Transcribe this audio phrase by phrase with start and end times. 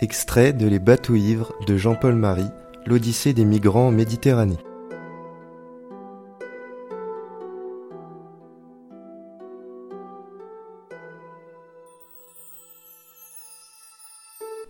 [0.00, 2.46] Extrait de Les bateaux ivres de Jean-Paul Marie,
[2.86, 4.56] l'Odyssée des migrants en Méditerranée.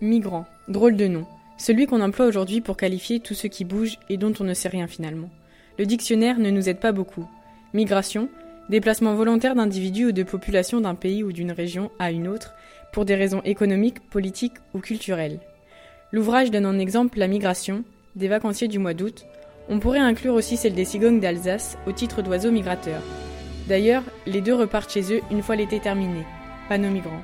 [0.01, 1.27] Migrant, drôle de nom.
[1.59, 4.69] Celui qu'on emploie aujourd'hui pour qualifier tout ce qui bouge et dont on ne sait
[4.69, 5.29] rien finalement.
[5.77, 7.29] Le dictionnaire ne nous aide pas beaucoup.
[7.75, 8.29] Migration,
[8.69, 12.53] déplacement volontaire d'individus ou de populations d'un pays ou d'une région à une autre,
[12.93, 15.39] pour des raisons économiques, politiques ou culturelles.
[16.11, 17.83] L'ouvrage donne en exemple la migration,
[18.15, 19.25] des vacanciers du mois d'août.
[19.69, 23.03] On pourrait inclure aussi celle des cigognes d'Alsace au titre d'oiseaux migrateurs.
[23.67, 26.23] D'ailleurs, les deux repartent chez eux une fois l'été terminé.
[26.67, 27.21] Pas nos migrants.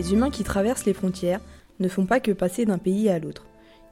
[0.00, 1.42] Les humains qui traversent les frontières
[1.78, 3.44] ne font pas que passer d'un pays à l'autre.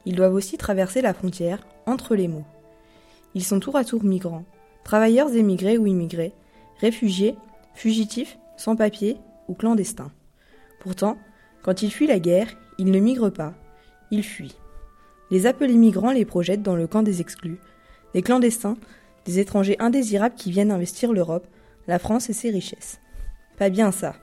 [0.07, 2.47] Ils doivent aussi traverser la frontière entre les mots.
[3.35, 4.43] Ils sont tour à tour migrants,
[4.83, 6.33] travailleurs émigrés ou immigrés,
[6.81, 7.35] réfugiés,
[7.75, 9.17] fugitifs, sans papiers
[9.49, 10.11] ou clandestins.
[10.79, 11.15] Pourtant,
[11.61, 13.53] quand ils fuient la guerre, ils ne migrent pas,
[14.09, 14.57] ils fuient.
[15.29, 17.59] Les appelés migrants les projettent dans le camp des exclus,
[18.15, 18.77] des clandestins,
[19.25, 21.45] des étrangers indésirables qui viennent investir l'Europe,
[21.87, 22.99] la France et ses richesses.
[23.59, 24.15] Pas bien ça.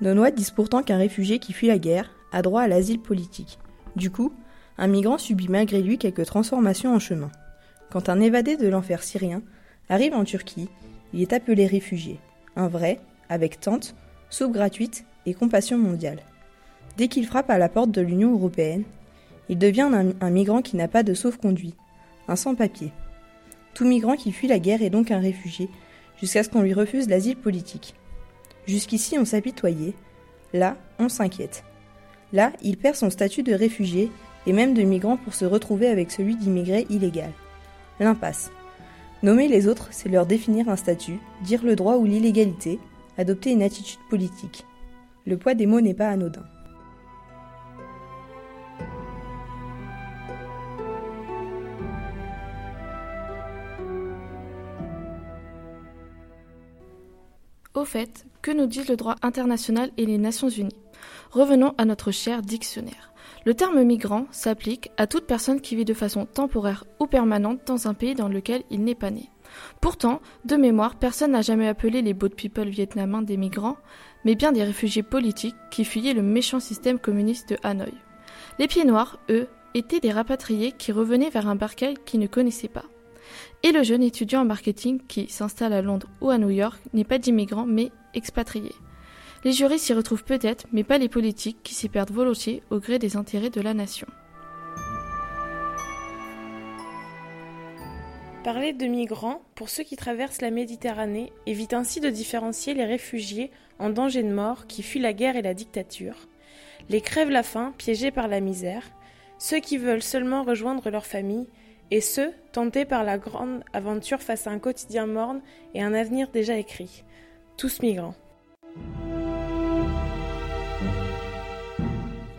[0.00, 3.58] Lois disent pourtant qu'un réfugié qui fuit la guerre a droit à l'asile politique.
[3.96, 4.32] Du coup,
[4.78, 7.30] un migrant subit malgré lui quelques transformations en chemin.
[7.90, 9.42] Quand un évadé de l'enfer syrien
[9.88, 10.68] arrive en Turquie,
[11.14, 12.20] il est appelé réfugié.
[12.56, 13.94] Un vrai, avec tente,
[14.28, 16.20] soupe gratuite et compassion mondiale.
[16.96, 18.84] Dès qu'il frappe à la porte de l'Union européenne,
[19.48, 21.74] il devient un, un migrant qui n'a pas de sauf-conduit,
[22.28, 22.92] un sans-papier.
[23.74, 25.70] Tout migrant qui fuit la guerre est donc un réfugié,
[26.20, 27.94] jusqu'à ce qu'on lui refuse l'asile politique.
[28.66, 29.94] Jusqu'ici, on s'apitoyait.
[30.52, 31.64] Là, on s'inquiète.
[32.32, 34.10] Là, il perd son statut de réfugié
[34.46, 37.32] et même de migrant pour se retrouver avec celui d'immigré illégal.
[38.00, 38.50] L'impasse.
[39.22, 42.78] Nommer les autres, c'est leur définir un statut, dire le droit ou l'illégalité,
[43.16, 44.64] adopter une attitude politique.
[45.26, 46.44] Le poids des mots n'est pas anodin.
[57.76, 60.80] Au fait, que nous disent le droit international et les Nations Unies
[61.30, 63.12] Revenons à notre cher dictionnaire.
[63.44, 67.86] Le terme migrant s'applique à toute personne qui vit de façon temporaire ou permanente dans
[67.86, 69.28] un pays dans lequel il n'est pas né.
[69.82, 73.76] Pourtant, de mémoire, personne n'a jamais appelé les boat people vietnamiens des migrants,
[74.24, 77.92] mais bien des réfugiés politiques qui fuyaient le méchant système communiste de Hanoï.
[78.58, 82.68] Les pieds noirs, eux, étaient des rapatriés qui revenaient vers un barcail qu'ils ne connaissaient
[82.68, 82.86] pas.
[83.66, 87.02] Et le jeune étudiant en marketing qui s'installe à Londres ou à New York n'est
[87.02, 88.70] pas d'immigrant mais expatrié.
[89.42, 93.00] Les jurys s'y retrouvent peut-être, mais pas les politiques qui s'y perdent volontiers au gré
[93.00, 94.06] des intérêts de la nation.
[98.44, 103.50] Parler de migrants, pour ceux qui traversent la Méditerranée, évite ainsi de différencier les réfugiés
[103.80, 106.28] en danger de mort qui fuient la guerre et la dictature,
[106.88, 108.84] les crèvent la faim piégés par la misère,
[109.38, 111.48] ceux qui veulent seulement rejoindre leur famille,
[111.90, 115.40] et ceux tentés par la grande aventure face à un quotidien morne
[115.74, 117.04] et un avenir déjà écrit,
[117.56, 118.14] tous migrants.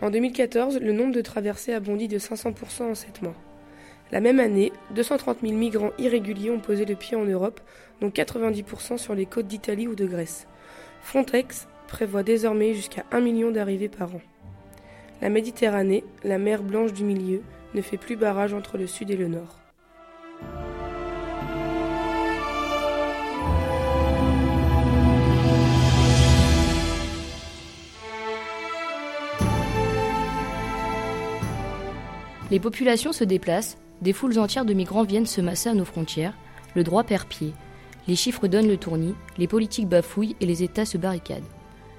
[0.00, 3.34] En 2014, le nombre de traversées a bondi de 500% en 7 mois.
[4.12, 7.60] La même année, 230 000 migrants irréguliers ont posé le pied en Europe,
[8.00, 10.46] dont 90% sur les côtes d'Italie ou de Grèce.
[11.02, 14.20] Frontex prévoit désormais jusqu'à 1 million d'arrivées par an.
[15.20, 17.42] La Méditerranée, la mer blanche du milieu,
[17.74, 19.58] ne fait plus barrage entre le sud et le nord.
[32.50, 36.32] Les populations se déplacent, des foules entières de migrants viennent se masser à nos frontières,
[36.74, 37.52] le droit perd pied,
[38.06, 41.44] les chiffres donnent le tournis, les politiques bafouillent et les États se barricadent.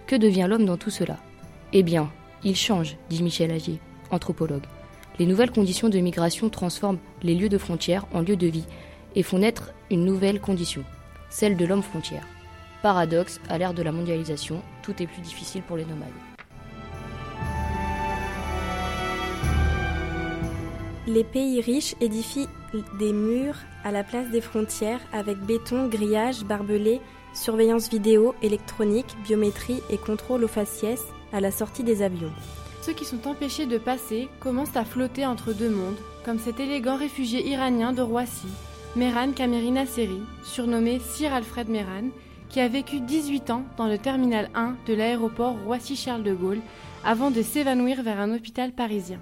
[0.07, 1.17] Que devient l'homme dans tout cela?
[1.71, 2.11] Eh bien,
[2.43, 3.79] il change, dit Michel Agier,
[4.09, 4.65] anthropologue.
[5.19, 8.65] Les nouvelles conditions de migration transforment les lieux de frontières en lieux de vie
[9.15, 10.85] et font naître une nouvelle condition,
[11.29, 12.25] celle de l'homme frontière.
[12.81, 16.07] Paradoxe, à l'ère de la mondialisation, tout est plus difficile pour les nomades.
[21.05, 22.47] Les pays riches édifient
[22.97, 27.01] des murs à la place des frontières avec béton, grillage, barbelés,
[27.33, 31.01] surveillance vidéo, électronique, biométrie et contrôle au faciès
[31.33, 32.31] à la sortie des avions.
[32.89, 36.97] Ceux qui sont empêchés de passer commencent à flotter entre deux mondes, comme cet élégant
[36.97, 38.47] réfugié iranien de Roissy,
[38.95, 42.09] Mehran Kamerina Seri, surnommé Sir Alfred Mehran,
[42.49, 46.61] qui a vécu 18 ans dans le terminal 1 de l'aéroport Roissy-Charles de Gaulle
[47.05, 49.19] avant de s'évanouir vers un hôpital parisien.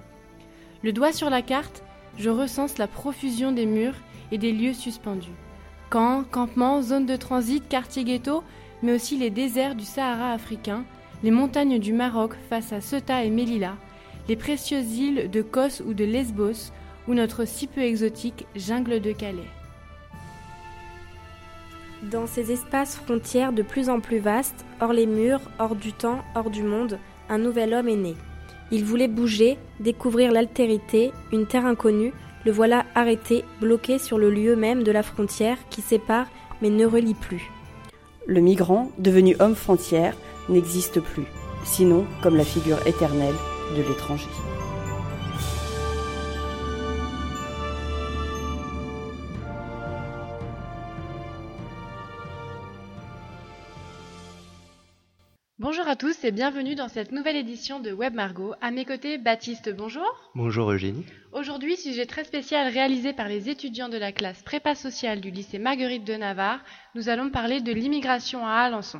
[0.82, 1.82] Le doigt sur la carte,
[2.16, 3.96] je recense la profusion des murs
[4.32, 5.28] et des lieux suspendus.
[5.90, 8.42] Camps, campements, zones de transit, quartiers ghetto,
[8.82, 10.86] mais aussi les déserts du Sahara africain,
[11.22, 13.76] les montagnes du Maroc face à Ceuta et Melilla,
[14.28, 16.72] les précieuses îles de Kos ou de Lesbos,
[17.08, 19.50] ou notre si peu exotique jungle de Calais.
[22.02, 26.20] Dans ces espaces frontières de plus en plus vastes, hors les murs, hors du temps,
[26.36, 26.98] hors du monde,
[27.28, 28.14] un nouvel homme est né.
[28.70, 32.12] Il voulait bouger, découvrir l'altérité, une terre inconnue,
[32.44, 36.26] le voilà arrêté, bloqué sur le lieu même de la frontière qui sépare
[36.60, 37.50] mais ne relie plus.
[38.26, 40.14] Le migrant, devenu homme frontière,
[40.48, 41.26] n'existe plus,
[41.64, 43.34] sinon comme la figure éternelle
[43.76, 44.28] de l'étranger.
[55.78, 58.52] Bonjour à tous et bienvenue dans cette nouvelle édition de Web Margot.
[58.60, 60.28] À mes côtés, Baptiste, bonjour.
[60.34, 61.06] Bonjour Eugénie.
[61.30, 65.60] Aujourd'hui, sujet très spécial réalisé par les étudiants de la classe prépa sociale du lycée
[65.60, 66.64] Marguerite de Navarre,
[66.96, 68.98] nous allons parler de l'immigration à Alençon.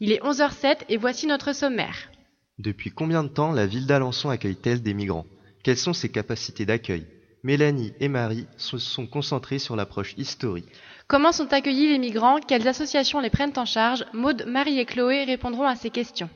[0.00, 2.10] Il est 11h07 et voici notre sommaire.
[2.58, 5.26] Depuis combien de temps la ville d'Alençon accueille-t-elle des migrants?
[5.64, 7.06] Quelles sont ses capacités d'accueil?
[7.42, 10.68] Mélanie et Marie se sont concentrées sur l'approche historique.
[11.08, 12.38] Comment sont accueillis les migrants?
[12.38, 14.04] Quelles associations les prennent en charge?
[14.12, 16.28] Maude, Marie et Chloé répondront à ces questions.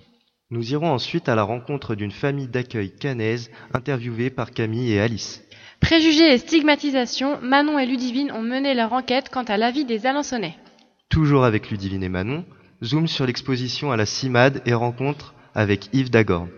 [0.51, 5.43] Nous irons ensuite à la rencontre d'une famille d'accueil canaise interviewée par Camille et Alice.
[5.81, 10.57] Préjugés et stigmatisation, Manon et Ludivine ont mené leur enquête quant à l'avis des Alençonnais.
[11.11, 12.47] Toujours avec Ludivine et Manon,
[12.83, 16.49] zoom sur l'exposition à la CIMAD et rencontre avec Yves Dagorn.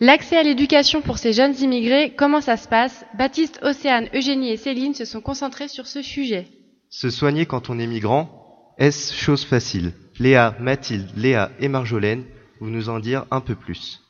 [0.00, 3.04] L'accès à l'éducation pour ces jeunes immigrés, comment ça se passe?
[3.16, 6.48] Baptiste, Océane, Eugénie et Céline se sont concentrés sur ce sujet.
[6.92, 9.92] Se soigner quand on est migrant, est-ce chose facile?
[10.18, 12.24] Léa, Mathilde, Léa et Marjolaine,
[12.58, 14.00] vous nous en dire un peu plus.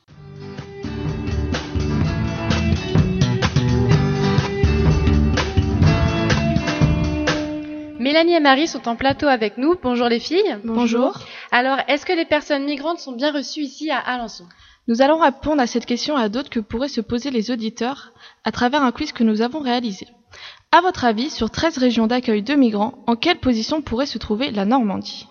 [7.99, 9.75] Mélanie et Marie sont en plateau avec nous.
[9.83, 10.57] Bonjour les filles.
[10.65, 11.19] Bonjour.
[11.51, 14.45] Alors, est-ce que les personnes migrantes sont bien reçues ici à Alençon?
[14.87, 18.11] Nous allons répondre à cette question et à d'autres que pourraient se poser les auditeurs
[18.43, 20.07] à travers un quiz que nous avons réalisé.
[20.73, 24.51] À votre avis, sur 13 régions d'accueil de migrants, en quelle position pourrait se trouver
[24.51, 25.27] la Normandie?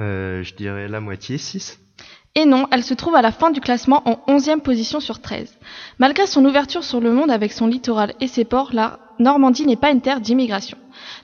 [0.00, 1.78] Euh, je dirais la moitié, 6.
[2.34, 5.56] Et non, elle se trouve à la fin du classement en 11e position sur 13.
[5.98, 9.76] Malgré son ouverture sur le monde avec son littoral et ses ports, la Normandie n'est
[9.76, 10.78] pas une terre d'immigration.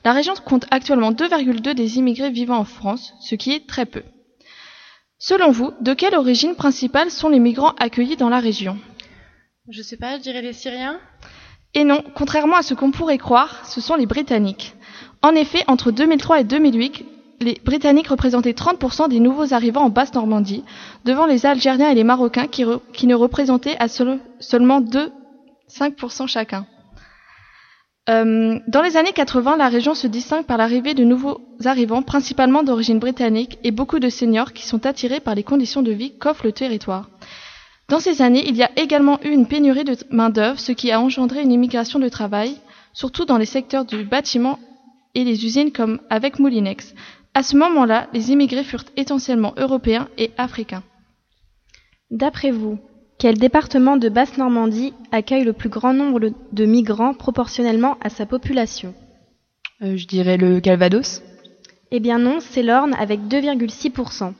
[0.05, 4.05] La région compte actuellement 2,2 des immigrés vivant en France, ce qui est très peu.
[5.19, 8.79] Selon vous, de quelle origine principale sont les migrants accueillis dans la région?
[9.69, 11.01] Je sais pas, je dirais les Syriens?
[11.79, 14.75] Et non, contrairement à ce qu'on pourrait croire, ce sont les Britanniques.
[15.23, 17.05] En effet, entre 2003 et 2008,
[17.41, 20.65] les Britanniques représentaient 30% des nouveaux arrivants en Basse-Normandie,
[21.05, 25.13] devant les Algériens et les Marocains qui, ne représentaient à seul- seulement 2,
[25.69, 26.67] 5% chacun.
[28.11, 32.65] Euh, dans les années 80, la région se distingue par l'arrivée de nouveaux arrivants, principalement
[32.65, 36.45] d'origine britannique, et beaucoup de seniors qui sont attirés par les conditions de vie qu'offre
[36.45, 37.09] le territoire.
[37.89, 41.01] Dans ces années, il y a également eu une pénurie de main-d'œuvre, ce qui a
[41.01, 42.57] engendré une immigration de travail,
[42.93, 44.59] surtout dans les secteurs du bâtiment
[45.15, 46.95] et les usines comme avec Moulinex.
[47.33, 50.83] À ce moment-là, les immigrés furent essentiellement européens et africains.
[52.11, 52.79] D'après vous,
[53.19, 56.21] quel département de Basse-Normandie accueille le plus grand nombre
[56.53, 58.95] de migrants proportionnellement à sa population?
[59.83, 61.23] Euh, je dirais le Calvados.
[61.91, 64.35] Eh bien non, c'est l'Orne avec 2,6%.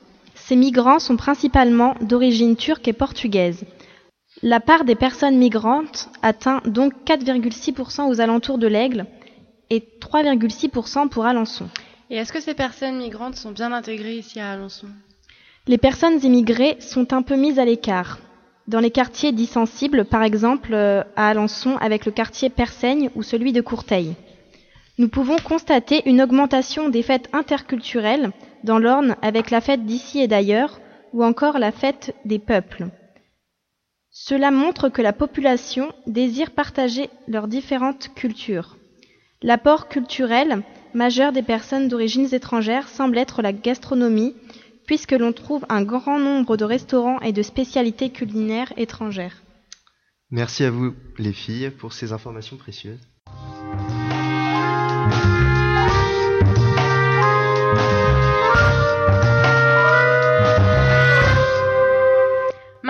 [0.49, 3.65] Ces migrants sont principalement d'origine turque et portugaise.
[4.41, 9.05] La part des personnes migrantes atteint donc 4,6% aux alentours de l'Aigle
[9.69, 11.69] et 3,6% pour Alençon.
[12.09, 14.87] Et est-ce que ces personnes migrantes sont bien intégrées ici à Alençon?
[15.67, 18.17] Les personnes immigrées sont un peu mises à l'écart.
[18.67, 23.21] Dans les quartiers dits sensibles, par exemple euh, à Alençon avec le quartier Persaigne ou
[23.21, 24.15] celui de Courteil.
[24.97, 28.31] Nous pouvons constater une augmentation des fêtes interculturelles
[28.63, 30.79] dans l'Orne avec la fête d'ici et d'ailleurs
[31.13, 32.87] ou encore la fête des peuples.
[34.11, 38.77] Cela montre que la population désire partager leurs différentes cultures.
[39.41, 40.63] L'apport culturel
[40.93, 44.35] majeur des personnes d'origines étrangères semble être la gastronomie,
[44.85, 49.43] puisque l'on trouve un grand nombre de restaurants et de spécialités culinaires étrangères.
[50.31, 53.08] Merci à vous, les filles, pour ces informations précieuses.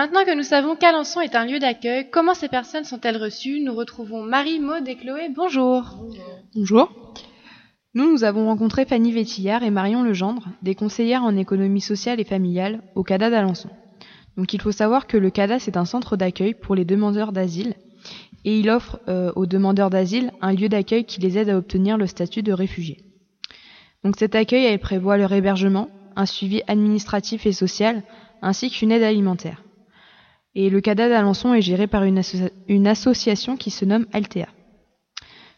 [0.00, 3.60] Maintenant que nous savons qu'Alençon est un lieu d'accueil, comment ces personnes sont-elles reçues?
[3.60, 5.28] Nous retrouvons Marie, Maud et Chloé.
[5.28, 5.94] Bonjour.
[6.54, 7.12] Bonjour.
[7.92, 12.24] Nous, nous avons rencontré Fanny Vétillard et Marion Legendre, des conseillères en économie sociale et
[12.24, 13.68] familiale au CADA d'Alençon.
[14.38, 17.74] Donc il faut savoir que le CADA, c'est un centre d'accueil pour les demandeurs d'asile
[18.46, 21.98] et il offre euh, aux demandeurs d'asile un lieu d'accueil qui les aide à obtenir
[21.98, 23.04] le statut de réfugié.
[24.02, 28.02] Donc cet accueil, prévoit leur hébergement, un suivi administratif et social,
[28.40, 29.62] ainsi qu'une aide alimentaire.
[30.54, 34.48] Et le CADA d'Alençon est géré par une, associa une association qui se nomme Altea.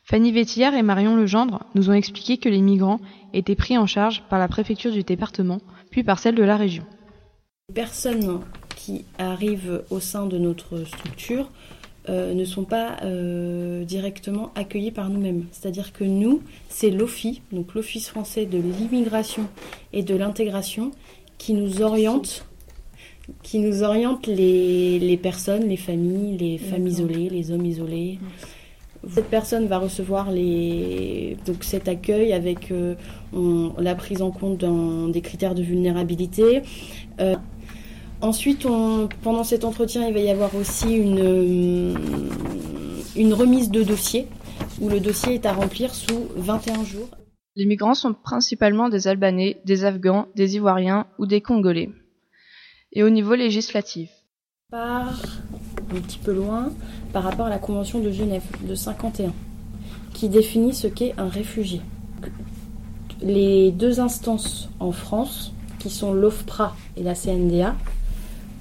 [0.04, 3.00] Fanny Vétillard et Marion Legendre nous ont expliqué que les migrants
[3.32, 6.84] étaient pris en charge par la préfecture du département, puis par celle de la région.
[7.68, 8.40] Les personnes
[8.76, 11.48] qui arrivent au sein de notre structure
[12.08, 15.46] euh, ne sont pas euh, directement accueillies par nous-mêmes.
[15.52, 19.48] C'est-à-dire que nous, c'est l'OFI, donc l'Office français de l'immigration
[19.92, 20.90] et de l'intégration,
[21.38, 22.44] qui nous oriente
[23.42, 28.18] qui nous oriente les, les personnes, les familles, les femmes isolées, les hommes isolés.
[29.08, 32.94] Cette personne va recevoir les, donc cet accueil avec euh,
[33.32, 36.62] on, la prise en compte dans des critères de vulnérabilité.
[37.20, 37.34] Euh,
[38.20, 41.96] ensuite, on, pendant cet entretien, il va y avoir aussi une,
[43.16, 44.28] une remise de dossier
[44.80, 47.08] où le dossier est à remplir sous 21 jours.
[47.56, 51.90] Les migrants sont principalement des Albanais, des Afghans, des Ivoiriens ou des Congolais.
[52.94, 54.10] Et au niveau législatif
[54.70, 55.08] Par
[55.90, 56.70] un petit peu loin,
[57.12, 59.32] par rapport à la Convention de Genève de 51,
[60.12, 61.80] qui définit ce qu'est un réfugié.
[63.22, 67.74] Les deux instances en France, qui sont l'OFPRA et la CNDA,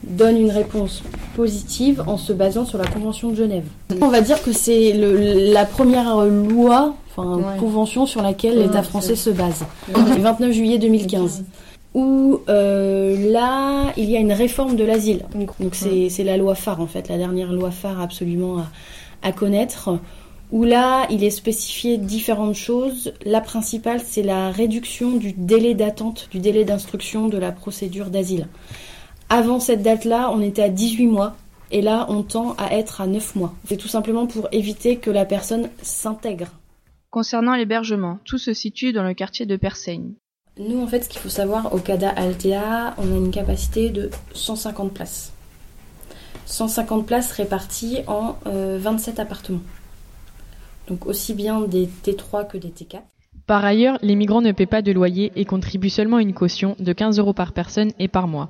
[0.04, 1.04] donnent une réponse
[1.36, 3.66] positive en se basant sur la Convention de Genève.
[4.02, 7.58] On va dire que c'est la première loi, enfin ouais.
[7.60, 11.44] convention sur laquelle l'État français se base, du 29 juillet 2015
[11.94, 15.26] où euh, là, il y a une réforme de l'asile.
[15.60, 18.68] Donc c'est la loi phare, en fait, la dernière loi phare absolument à,
[19.22, 20.00] à connaître,
[20.52, 23.14] où là, il est spécifié différentes choses.
[23.26, 28.48] La principale, c'est la réduction du délai d'attente, du délai d'instruction de la procédure d'asile.
[29.30, 31.36] Avant cette date-là, on était à 18 mois.
[31.74, 33.54] Et là, on tend à être à 9 mois.
[33.66, 36.48] C'est tout simplement pour éviter que la personne s'intègre.
[37.10, 40.16] Concernant l'hébergement, tout se situe dans le quartier de Persaigne.
[40.60, 44.10] Nous, en fait, ce qu'il faut savoir, au CADA Altea, on a une capacité de
[44.34, 45.34] 150 places.
[46.46, 49.62] 150 places réparties en euh, 27 appartements.
[50.88, 53.00] Donc aussi bien des T3 que des T4.
[53.48, 56.94] Par ailleurs, les migrants ne paient pas de loyer et contribuent seulement une caution de
[56.94, 58.50] 15 euros par personne et par mois.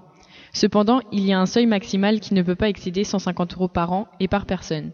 [0.53, 3.93] Cependant, il y a un seuil maximal qui ne peut pas excéder 150 euros par
[3.93, 4.91] an et par personne.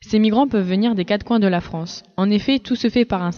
[0.00, 2.02] Ces migrants peuvent venir des quatre coins de la France.
[2.16, 3.30] En effet, tout se fait par,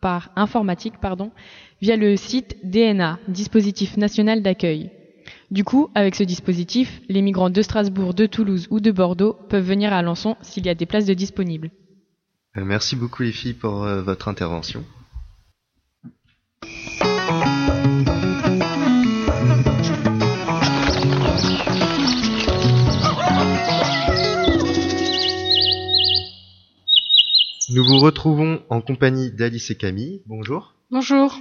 [0.00, 1.30] par informatique, pardon,
[1.80, 4.90] via le site DNA, dispositif national d'accueil.
[5.50, 9.64] Du coup, avec ce dispositif, les migrants de Strasbourg, de Toulouse ou de Bordeaux peuvent
[9.64, 11.70] venir à Alençon s'il y a des places de disponibles.
[12.56, 14.84] Merci beaucoup les filles pour euh, votre intervention.
[27.68, 30.22] Nous vous retrouvons en compagnie d'Alice et Camille.
[30.26, 30.75] Bonjour.
[30.92, 31.40] Bonjour.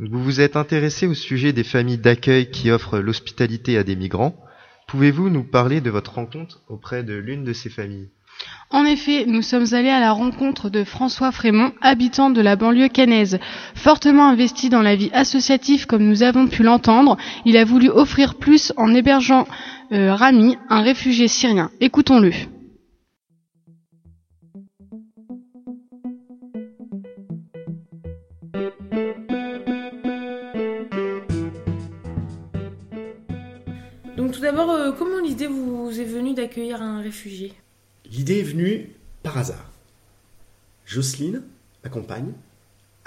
[0.00, 4.34] Vous vous êtes intéressé au sujet des familles d'accueil qui offrent l'hospitalité à des migrants.
[4.88, 8.08] Pouvez-vous nous parler de votre rencontre auprès de l'une de ces familles?
[8.70, 12.88] En effet, nous sommes allés à la rencontre de François Frémont, habitant de la banlieue
[12.88, 13.38] cannaise.
[13.76, 18.34] Fortement investi dans la vie associative comme nous avons pu l'entendre, il a voulu offrir
[18.34, 19.46] plus en hébergeant
[19.92, 21.70] euh, Rami, un réfugié syrien.
[21.80, 22.32] Écoutons-le.
[34.44, 37.52] D'abord, euh, comment l'idée vous est venue d'accueillir un réfugié?
[38.10, 38.90] L'idée est venue
[39.22, 39.70] par hasard.
[40.84, 41.42] Jocelyne,
[41.82, 42.32] ma compagne,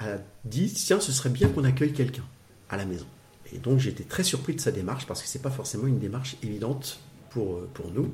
[0.00, 2.24] a dit tiens, ce serait bien qu'on accueille quelqu'un
[2.68, 3.06] à la maison.
[3.52, 6.36] Et donc j'étais très surpris de sa démarche parce que c'est pas forcément une démarche
[6.42, 8.12] évidente pour, pour nous.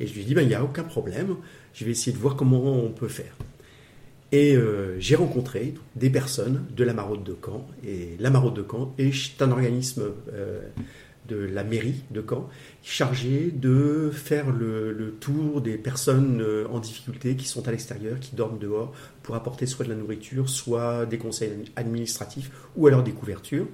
[0.00, 1.36] Et je lui ai dit ben, il n'y a aucun problème,
[1.72, 3.34] je vais essayer de voir comment on peut faire.
[4.32, 7.68] Et euh, j'ai rencontré des personnes de la Maraude de Caen.
[7.86, 10.02] Et la Maraude de Caen est un organisme
[10.32, 10.60] euh,
[11.28, 12.48] de la mairie de Caen
[12.82, 18.34] chargé de faire le, tour des personnes euh, en difficulté qui sont à l'extérieur, qui
[18.36, 23.12] dorment dehors, pour apporter soit de la nourriture, soit des conseils administratifs ou alors des
[23.12, 23.66] couvertures.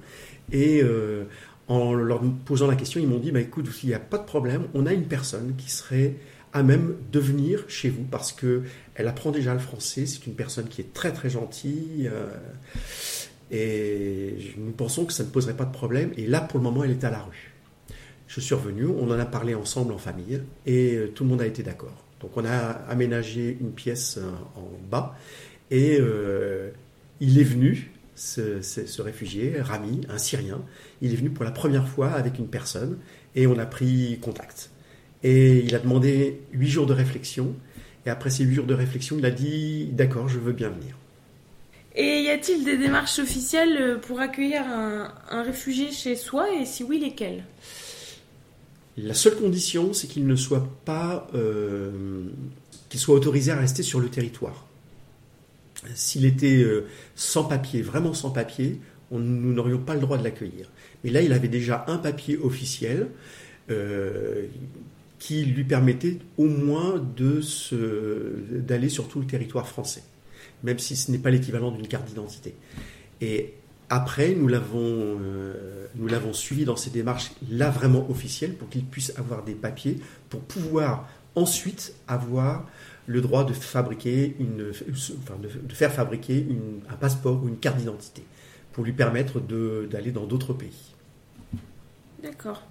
[0.51, 1.25] Et euh,
[1.67, 4.25] en leur posant la question, ils m'ont dit bah, écoute, il n'y a pas de
[4.25, 6.15] problème, on a une personne qui serait
[6.53, 8.63] à même de venir chez vous parce que
[8.95, 10.05] elle apprend déjà le français.
[10.05, 12.09] C'est une personne qui est très très gentille.
[12.11, 12.27] Euh,
[13.51, 16.11] et nous pensons que ça ne poserait pas de problème.
[16.17, 17.51] Et là, pour le moment, elle est à la rue.
[18.27, 21.47] Je suis revenu, on en a parlé ensemble en famille et tout le monde a
[21.47, 22.05] été d'accord.
[22.21, 24.19] Donc on a aménagé une pièce
[24.55, 25.17] en bas
[25.69, 26.69] et euh,
[27.19, 30.61] il est venu, ce, ce, ce, réfugié, Rami, un Syrien,
[31.01, 32.99] il est venu pour la première fois avec une personne
[33.35, 34.69] et on a pris contact.
[35.23, 37.53] Et il a demandé huit jours de réflexion.
[38.05, 40.95] Et après ces huit jours de réflexion, il a dit D'accord, je veux bien venir.
[41.95, 46.99] Et y a-t-il des démarches officielles pour accueillir un, réfugié chez soi et si oui,
[46.99, 47.43] lesquelles?
[48.97, 51.27] La seule condition, c'est qu'il ne soit pas.
[51.33, 51.91] Euh,
[52.89, 54.67] qu'il soit autorisé à rester sur le territoire.
[55.95, 58.81] S'il était euh, sans papier, vraiment sans papier,
[59.11, 60.69] on, nous n'aurions pas le droit de l'accueillir.
[61.03, 63.07] Mais là, il avait déjà un papier officiel
[63.69, 64.45] euh,
[65.19, 70.03] qui lui permettait au moins de se, d'aller sur tout le territoire français,
[70.63, 72.55] même si ce n'est pas l'équivalent d'une carte d'identité.
[73.19, 73.53] Et
[73.89, 78.85] après, nous l'avons, euh, nous l'avons suivi dans ces démarches là vraiment officielles pour qu'il
[78.85, 79.99] puisse avoir des papiers
[80.29, 82.67] pour pouvoir ensuite avoir
[83.07, 84.71] le droit de fabriquer une,
[85.23, 88.23] enfin de, de faire fabriquer une, un passeport ou une carte d'identité
[88.71, 90.93] pour lui permettre de, d'aller dans d'autres pays.
[92.23, 92.63] D'accord.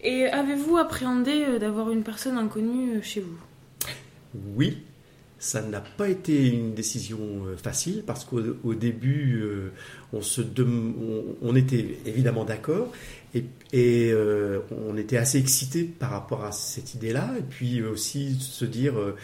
[0.00, 3.38] Et avez-vous appréhendé euh, d'avoir une personne inconnue euh, chez vous?
[4.56, 4.82] Oui,
[5.44, 9.44] ça n'a pas été une décision euh, facile parce qu'au au début,
[10.54, 10.94] dem-
[11.42, 12.90] on, était évidemment d'accord
[13.34, 18.64] et, euh, on était assez excités par rapport à cette idée-là et puis aussi se
[18.64, 19.16] dire euh,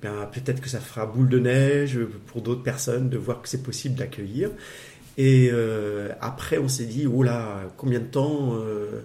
[0.00, 3.62] ben, peut-être que ça fera boule de neige pour d'autres personnes de voir que c'est
[3.62, 4.50] possible d'accueillir.
[5.18, 9.00] Et euh, après, on s'est dit, oh là, combien de temps, euh,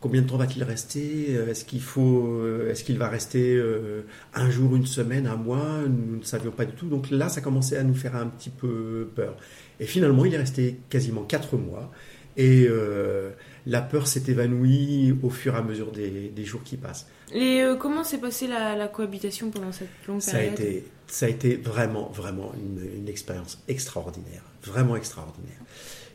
[0.00, 1.32] combien de temps va-t-il rester?
[1.32, 4.02] Est-ce qu'il faut, est-ce qu'il va rester euh,
[4.34, 5.82] un jour, une semaine, un mois?
[5.88, 6.88] Nous ne savions pas du tout.
[6.88, 9.36] Donc là, ça commençait à nous faire un petit peu peur.
[9.78, 11.90] Et finalement, il est resté quasiment quatre mois.
[12.36, 13.30] Et euh,
[13.66, 17.06] la peur s'est évanouie au fur et à mesure des, des jours qui passent.
[17.34, 20.58] Et euh, comment s'est passée la, la, cohabitation pendant cette longue ça période?
[20.58, 24.42] a été, ça a été vraiment, vraiment une, une expérience extraordinaire.
[24.64, 25.58] Vraiment extraordinaire.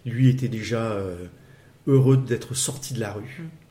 [0.06, 1.25] Lui était déjà euh,
[1.88, 3.64] heureux d'être sorti de la rue, mmh.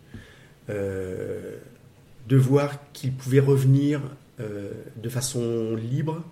[0.70, 1.56] Euh,
[2.26, 4.00] de voir qu'il pouvait revenir
[4.40, 6.24] euh, de façon libre,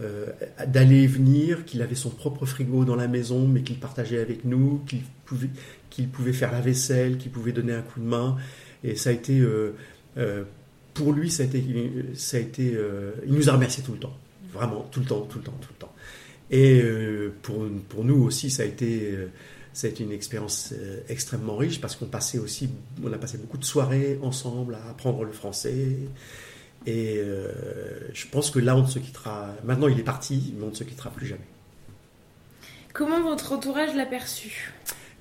[0.00, 0.26] euh,
[0.66, 4.46] d'aller et venir, qu'il avait son propre frigo dans la maison, mais qu'il partageait avec
[4.46, 5.02] nous, qu'il
[6.08, 8.36] pouvait, faire la vaisselle, qu'il pouvait donner un coup de main.
[8.84, 9.46] Et ça a été,
[10.94, 11.62] pour lui, ça a été,
[12.14, 12.74] ça a été
[13.26, 14.16] il nous a remercié tout le temps,
[14.50, 15.94] vraiment, tout le temps, tout le temps, tout le temps.
[16.50, 16.82] Et
[17.42, 19.14] pour, pour nous aussi, ça a été,
[19.72, 20.74] ça a été une expérience
[21.08, 22.70] extrêmement riche parce qu'on passait aussi,
[23.02, 25.96] on a passé beaucoup de soirées ensemble à apprendre le français.
[26.86, 27.52] Et euh,
[28.12, 29.54] je pense que là, on ne se quittera.
[29.64, 31.46] Maintenant, il est parti, mais on ne se quittera plus jamais.
[32.92, 34.72] Comment votre entourage l'a perçu?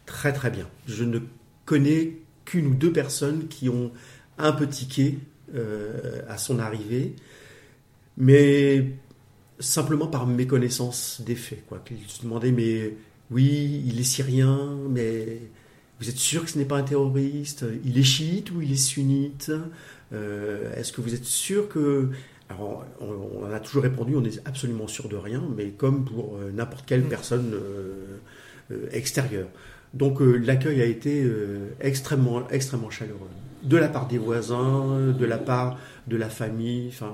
[0.05, 0.67] Très très bien.
[0.87, 1.19] Je ne
[1.65, 3.91] connais qu'une ou deux personnes qui ont
[4.37, 5.19] un peu tiqué
[5.53, 7.15] euh, à son arrivée,
[8.17, 8.93] mais
[9.59, 11.65] simplement par méconnaissance des faits.
[11.67, 11.83] Quoi.
[11.91, 12.95] Ils se demandaient, mais
[13.31, 15.39] oui, il est syrien, mais
[15.99, 17.65] vous êtes sûr que ce n'est pas un terroriste?
[17.85, 19.51] Il est chiite ou il est sunnite?
[20.13, 22.09] Euh, Est-ce que vous êtes sûr que...
[22.49, 26.35] Alors, on, on, a toujours répondu, on est absolument sûr de rien, mais comme pour
[26.35, 29.47] euh, n'importe quelle personne euh, extérieure.
[29.93, 31.29] Donc l'accueil a été
[31.81, 33.27] extrêmement, extrêmement chaleureux.
[33.63, 37.13] De la part des voisins, de la part de la famille, enfin,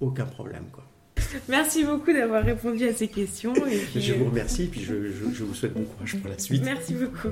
[0.00, 0.64] aucun problème.
[0.72, 0.85] Quoi.
[1.48, 3.54] Merci beaucoup d'avoir répondu à ces questions.
[3.54, 6.30] Et puis, je vous remercie et puis je, je, je, vous souhaite bon courage pour
[6.30, 6.62] la suite.
[6.64, 7.28] Merci beaucoup.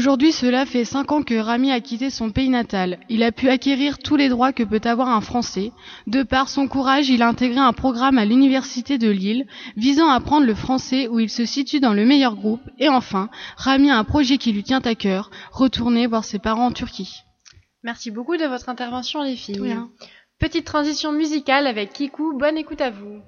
[0.00, 3.00] Aujourd'hui, cela fait cinq ans que Rami a quitté son pays natal.
[3.10, 5.72] Il a pu acquérir tous les droits que peut avoir un Français.
[6.06, 10.14] De par son courage, il a intégré un programme à l'Université de Lille visant à
[10.14, 12.62] apprendre le français où il se situe dans le meilleur groupe.
[12.78, 16.68] Et enfin, Rami a un projet qui lui tient à cœur, retourner voir ses parents
[16.68, 17.20] en Turquie.
[17.82, 19.76] Merci beaucoup de votre intervention les filles.
[20.38, 23.20] Petite transition musicale avec Kikou, bonne écoute à vous.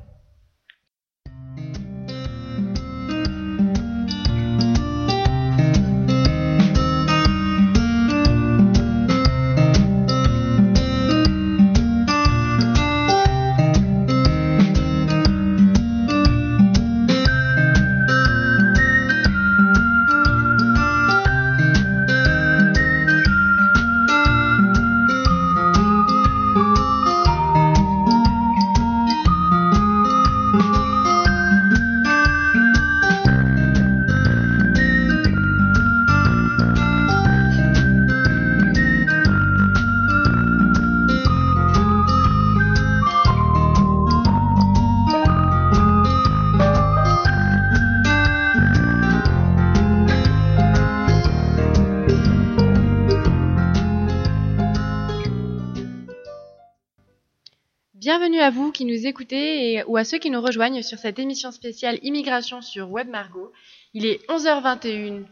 [58.14, 61.18] Bienvenue à vous qui nous écoutez et, ou à ceux qui nous rejoignent sur cette
[61.18, 63.52] émission spéciale Immigration sur Web Margot.
[63.94, 65.22] Il est 11h21.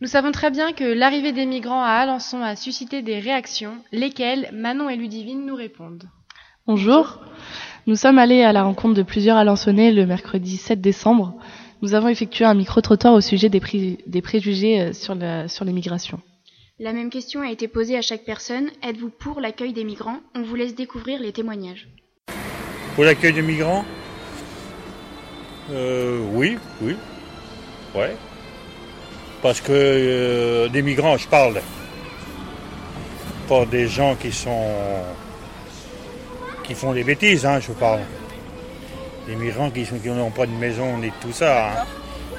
[0.00, 4.48] Nous savons très bien que l'arrivée des migrants à Alençon a suscité des réactions, lesquelles
[4.52, 6.04] Manon et Ludivine nous répondent.
[6.68, 7.18] Bonjour.
[7.88, 11.34] Nous sommes allés à la rencontre de plusieurs Alençonnais le mercredi 7 décembre.
[11.82, 15.64] Nous avons effectué un micro-trottoir au sujet des, pré des préjugés euh, sur, la, sur
[15.64, 16.20] l'immigration.
[16.78, 18.70] La même question a été posée à chaque personne.
[18.84, 20.20] Êtes-vous pour l'accueil des migrants?
[20.36, 21.88] On vous laisse découvrir les témoignages.
[22.94, 23.84] Pour l'accueil des migrants
[25.72, 26.96] euh, Oui, oui.
[27.94, 28.14] Ouais.
[29.42, 31.60] Parce que euh, des migrants, je parle.
[33.48, 34.70] Pas des gens qui sont.
[36.62, 38.00] qui font des bêtises, hein, je parle.
[39.26, 41.70] Des migrants qui n'ont pas de maison ni tout ça.
[41.70, 41.84] Hein.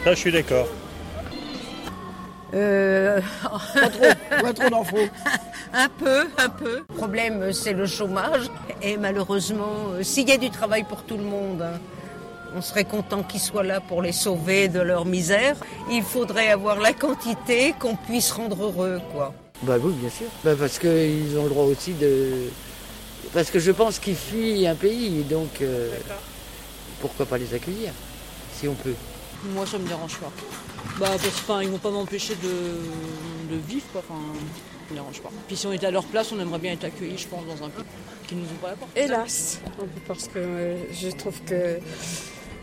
[0.03, 0.67] Ça, je suis d'accord.
[2.55, 3.19] Euh...
[3.73, 5.09] Pas trop, pas trop d'infos.
[5.73, 6.83] un peu, un peu.
[6.89, 8.49] Le problème, c'est le chômage.
[8.81, 11.79] Et malheureusement, euh, s'il y a du travail pour tout le monde, hein,
[12.55, 15.57] on serait content qu'ils soient là pour les sauver de leur misère.
[15.91, 19.33] Il faudrait avoir la quantité qu'on puisse rendre heureux, quoi.
[19.63, 20.27] Bah oui, bien sûr.
[20.43, 22.49] Bah parce qu'ils ont le droit aussi de...
[23.33, 25.89] Parce que je pense qu'ils fuient un pays, donc euh,
[27.01, 27.91] pourquoi pas les accueillir,
[28.53, 28.93] si on peut.
[29.53, 30.31] Moi, ça me dérange pas.
[30.99, 34.01] Bah, parce enfin, ils vont pas m'empêcher de, de, vivre, quoi.
[34.07, 34.21] Enfin,
[34.87, 35.29] ça me dérange pas.
[35.47, 37.65] Puis si on était à leur place, on aimerait bien être accueillis, je pense, dans
[37.65, 37.83] un pays
[38.27, 38.91] qui nous ouvre la porte.
[38.95, 39.59] Hélas,
[40.07, 41.79] parce que euh, je trouve que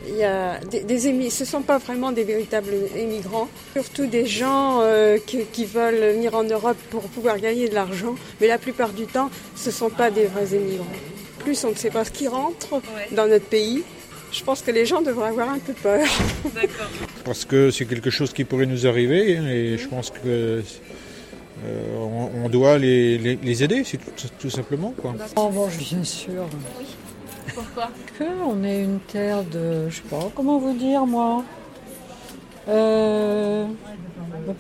[0.09, 4.07] il y a des, des émi ce ne sont pas vraiment des véritables émigrants, surtout
[4.07, 8.49] des gens euh, qui, qui, veulent venir en Europe pour pouvoir gagner de l'argent, mais
[8.49, 10.87] la plupart du temps, ce ne sont pas des vrais émigrants.
[11.39, 13.09] Plus on ne sait pas ce qui rentre ouais.
[13.13, 13.85] dans notre pays,
[14.33, 16.07] je pense que les gens devraient avoir un peu peur.
[16.55, 16.89] D'accord.
[17.25, 20.63] Parce que c'est quelque chose qui pourrait nous arriver et je pense que
[21.65, 24.93] euh, on, on, doit les, les, les aider, c'est tout, tout, simplement.
[25.01, 25.15] Quoi.
[25.37, 26.49] Oh, bon, bien sûr.
[26.79, 26.87] Oui.
[27.55, 27.91] Pourquoi?
[28.45, 31.45] On est une terre de, je sais pas, comment vous dire moi?
[32.69, 33.67] Euh,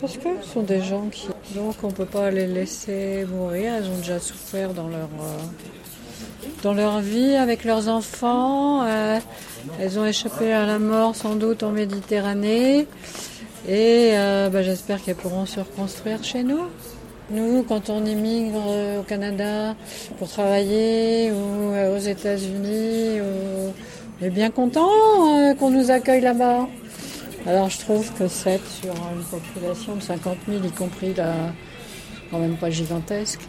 [0.00, 3.74] Parce que ce sont des gens qui, donc on peut pas les laisser mourir.
[3.74, 5.38] Elles ont déjà souffert dans leur euh,
[6.62, 8.85] dans leur vie avec leurs enfants.
[8.85, 9.18] Euh,
[9.81, 12.87] elles ont échappé à la mort sans doute en Méditerranée.
[13.68, 16.62] Et euh, bah, j'espère qu'elles pourront se reconstruire chez nous.
[17.31, 19.75] Nous, quand on immigre au Canada
[20.18, 26.68] pour travailler ou aux États-Unis, on est bien content euh, qu'on nous accueille là-bas.
[27.46, 31.33] Alors je trouve que 7 sur une population de 50 000, y compris la,
[32.31, 33.46] quand même pas gigantesque.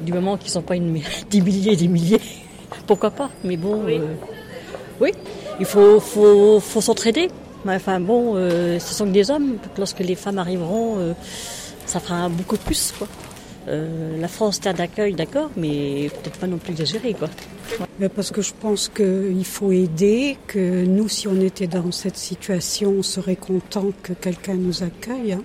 [0.00, 2.20] Du moment qu'ils ne sont pas une, des milliers, des milliers,
[2.86, 4.14] pourquoi pas Mais bon, oui, euh,
[5.00, 5.12] oui
[5.58, 7.28] il faut, faut, faut s'entraider.
[7.66, 9.56] Enfin bon, euh, ce sont que des hommes.
[9.78, 11.12] Lorsque les femmes arriveront, euh,
[11.84, 12.92] ça fera beaucoup plus.
[12.96, 13.08] Quoi.
[13.68, 17.14] Euh, la France, terre d'accueil, d'accord, mais peut-être pas non plus exagéré.
[17.14, 17.28] Quoi.
[17.98, 22.16] Mais parce que je pense qu'il faut aider, que nous, si on était dans cette
[22.16, 25.32] situation, on serait content que quelqu'un nous accueille.
[25.32, 25.42] Hein.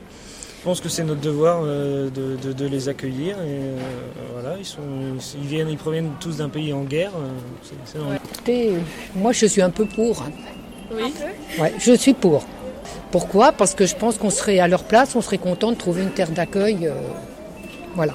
[0.61, 3.35] Je pense que c'est notre devoir euh, de, de, de, les accueillir.
[3.41, 3.79] Et, euh,
[4.33, 4.83] voilà, ils, sont,
[5.41, 7.13] ils, viennent, ils proviennent tous d'un pays en guerre.
[7.95, 8.19] Ouais.
[8.31, 8.73] Écoutez,
[9.15, 10.23] moi, je suis un peu pour.
[10.91, 11.11] Oui.
[11.59, 12.45] Ouais, je suis pour.
[13.09, 13.53] Pourquoi?
[13.53, 16.11] Parce que je pense qu'on serait à leur place, on serait content de trouver une
[16.11, 16.85] terre d'accueil.
[16.85, 16.93] Euh,
[17.95, 18.13] voilà.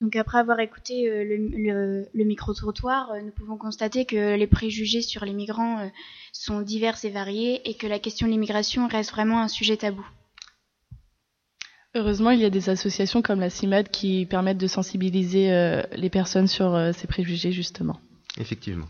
[0.00, 4.46] Donc après avoir écouté euh, le, le, le micro-trottoir, euh, nous pouvons constater que les
[4.46, 5.88] préjugés sur les migrants euh,
[6.32, 10.06] sont divers et variés et que la question de l'immigration reste vraiment un sujet tabou.
[11.94, 16.10] Heureusement, il y a des associations comme la CIMAD qui permettent de sensibiliser euh, les
[16.10, 17.98] personnes sur euh, ces préjugés, justement.
[18.38, 18.86] Effectivement.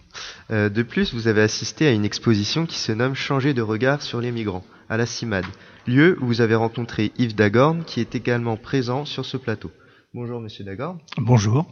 [0.51, 4.03] Euh, de plus, vous avez assisté à une exposition qui se nomme Changer de regard
[4.03, 5.45] sur les migrants, à la CIMAD,
[5.87, 9.71] lieu où vous avez rencontré Yves Dagorn, qui est également présent sur ce plateau.
[10.13, 10.99] Bonjour, monsieur Dagorn.
[11.19, 11.67] Bonjour.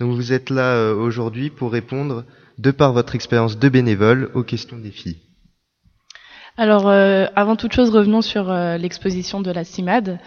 [0.00, 2.24] Donc vous êtes là euh, aujourd'hui pour répondre,
[2.58, 5.18] de par votre expérience de bénévole, aux questions des filles.
[6.58, 10.18] Alors, euh, avant toute chose, revenons sur euh, l'exposition de la CIMAD.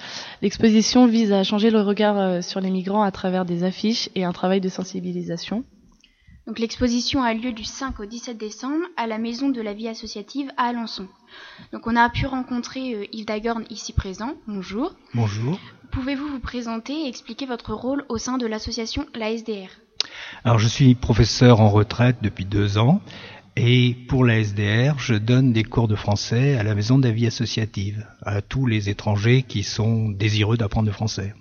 [0.42, 4.26] L'exposition vise à changer le regard euh, sur les migrants à travers des affiches et
[4.26, 5.64] un travail de sensibilisation.
[6.50, 9.88] Donc l'exposition a lieu du 5 au 17 décembre à la Maison de la Vie
[9.88, 11.08] Associative à Alençon.
[11.72, 14.34] Donc on a pu rencontrer euh, Yves Dagorn ici présent.
[14.48, 14.96] Bonjour.
[15.14, 15.60] Bonjour.
[15.92, 19.70] Pouvez-vous vous présenter et expliquer votre rôle au sein de l'association La SDR
[20.44, 23.00] Alors je suis professeur en retraite depuis deux ans
[23.62, 27.14] et pour la SDR, je donne des cours de français à la Maison de la
[27.14, 31.34] Vie Associative à tous les étrangers qui sont désireux d'apprendre le français.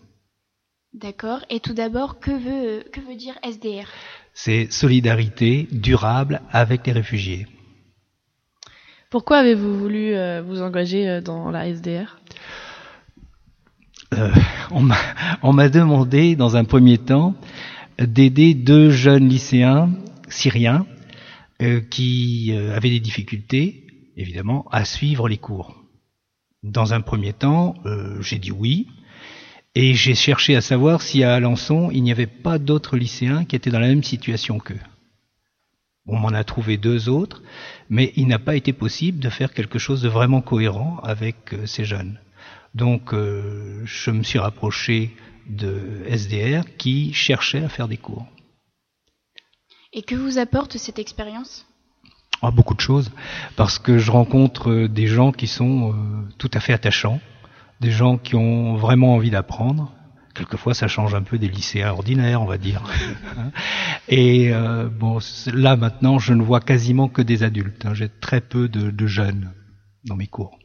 [0.92, 1.44] D'accord.
[1.48, 3.87] Et tout d'abord, que veut, que veut dire SDR
[4.35, 7.46] C'est solidarité durable avec les réfugiés.
[9.11, 12.18] Pourquoi avez-vous voulu euh, vous engager euh, dans la SDR
[14.14, 14.33] euh,
[14.72, 17.37] On m'a demandé dans un premier temps
[17.96, 19.90] d'aider deux jeunes lycéens
[20.28, 20.85] syriens
[21.61, 23.85] euh, qui euh, avaient des difficultés,
[24.16, 25.83] évidemment, à suivre les cours.
[26.62, 28.87] Dans un premier temps, euh, j'ai dit oui,
[29.75, 33.57] et j'ai cherché à savoir si à Alençon, il n'y avait pas d'autres lycéens qui
[33.57, 34.79] étaient dans la même situation qu'eux.
[36.07, 37.42] On m'en a trouvé deux autres,
[37.90, 41.85] mais il n'a pas été possible de faire quelque chose de vraiment cohérent avec ces
[41.85, 42.21] jeunes.
[42.75, 45.11] Donc je me suis rapproché
[45.49, 48.27] de SDR qui cherchait à faire des cours.
[49.92, 51.66] Et que vous apporte cette expérience?
[52.42, 53.11] Ah, Beaucoup de choses,
[53.57, 55.94] parce que je rencontre euh, des gens qui sont
[56.38, 57.20] tout à fait attachants,
[57.81, 59.92] des gens qui ont vraiment envie d'apprendre,
[60.38, 62.83] quelquefois ça change un peu des lycéens ordinaires, on va dire.
[64.09, 65.18] Et euh, bon,
[65.53, 67.85] là maintenant, je ne vois quasiment que des adultes.
[67.85, 67.94] Hein.
[67.94, 69.53] J'ai très peu de, de, jeunes
[70.05, 70.59] dans mes cours.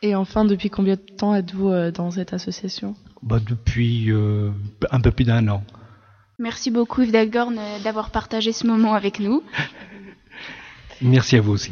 [0.00, 2.96] Et enfin, depuis combien de temps êtes-vous euh, dans cette association?
[3.22, 4.50] Bah, Depuis euh,
[4.90, 5.62] un peu plus d'un an.
[6.42, 9.44] Merci beaucoup Yves Dagorn euh, d'avoir partagé ce moment avec nous.
[11.00, 11.70] Merci à vous aussi.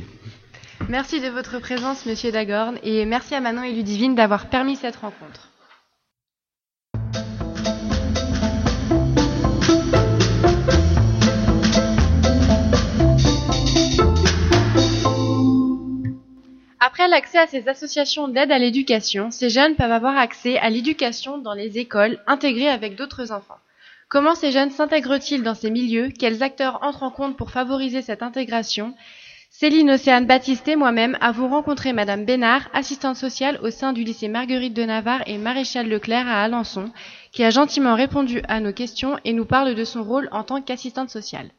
[0.88, 4.94] Merci de votre présence, Monsieur Dagorn, et merci à Manon et Ludivine d'avoir permis cette
[4.94, 5.48] rencontre.
[16.78, 21.38] Après l'accès à ces associations d'aide à l'éducation, ces jeunes peuvent avoir accès à l'éducation
[21.38, 23.58] dans les écoles intégrées avec d'autres enfants.
[24.10, 26.08] Comment ces jeunes s'intègrent-ils dans ces milieux?
[26.08, 28.92] Quels acteurs entrent en compte pour favoriser cette intégration?
[29.50, 34.26] Céline Océane Baptiste et moi-même avons rencontré Madame Bénard, assistante sociale au sein du lycée
[34.26, 36.90] Marguerite de Navarre et Maréchal Leclerc à Alençon,
[37.30, 40.60] qui a gentiment répondu à nos questions et nous parle de son rôle en tant
[40.60, 41.52] qu'assistante sociale.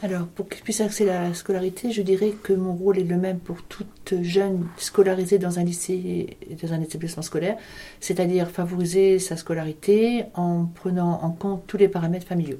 [0.00, 3.16] Alors, pour qu'ils puissent accéder à la scolarité, je dirais que mon rôle est le
[3.16, 7.56] même pour toute jeune scolarisée dans un lycée, dans un établissement scolaire,
[7.98, 12.58] c'est-à-dire favoriser sa scolarité en prenant en compte tous les paramètres familiaux.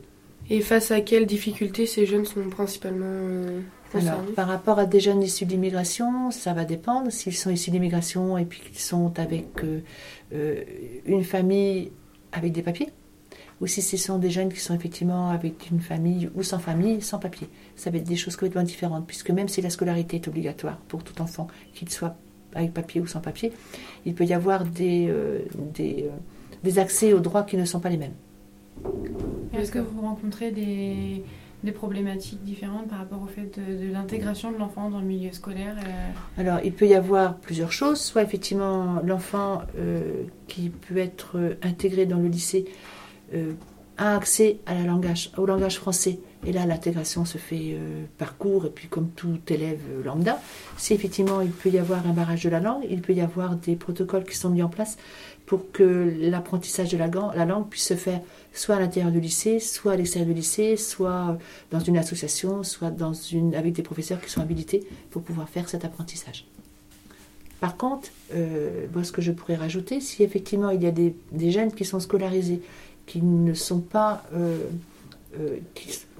[0.50, 3.60] Et face à quelles difficultés ces jeunes sont principalement euh,
[3.92, 4.10] concernés?
[4.10, 7.12] Alors, par rapport à des jeunes issus d'immigration, ça va dépendre.
[7.12, 9.80] S'ils sont issus d'immigration et puis qu'ils sont avec euh,
[10.32, 10.64] euh,
[11.04, 11.92] une famille
[12.32, 12.88] avec des papiers,
[13.60, 17.02] ou si ce sont des jeunes qui sont effectivement avec une famille ou sans famille,
[17.02, 17.48] sans papier.
[17.76, 21.02] Ça va être des choses complètement différentes, puisque même si la scolarité est obligatoire pour
[21.02, 22.16] tout enfant, qu'il soit
[22.54, 23.52] avec papier ou sans papier,
[24.06, 25.40] il peut y avoir des, euh,
[25.74, 26.16] des, euh,
[26.62, 28.14] des, accès aux droits qui ne sont pas les mêmes.
[29.52, 31.24] Est-ce que vous rencontrez des,
[31.64, 35.32] des, problématiques différentes par rapport au fait de, de l'intégration de l'enfant dans le milieu
[35.32, 36.40] scolaire euh...
[36.40, 38.00] Alors, il peut y avoir plusieurs choses.
[38.00, 39.62] Soit effectivement l'enfant
[40.46, 42.66] qui peut être intégré dans le lycée
[43.34, 43.52] euh,
[43.98, 44.58] a accès
[45.36, 46.20] au langage français.
[46.46, 50.40] Et là, l'intégration se fait euh, par cours, et puis comme tout élève euh, lambda,
[50.76, 53.56] si effectivement il peut y avoir un barrage de la langue, il peut y avoir
[53.56, 54.96] des protocoles qui sont mis en place
[55.46, 58.20] pour que l'apprentissage de la, la, langue puisse se faire
[58.52, 61.38] soit à l'intérieur du lycée, soit à l'extérieur du lycée, soit
[61.70, 62.92] dans une association, soit
[63.54, 66.46] avec des professeurs qui sont habilités pour pouvoir faire cet apprentissage.
[67.60, 71.50] Par contre, euh, bon, ce que je pourrais rajouter, si effectivement il y a des
[71.50, 72.60] jeunes qui sont scolarisés
[73.08, 74.58] qui ne sont pas, euh,
[75.40, 75.56] euh,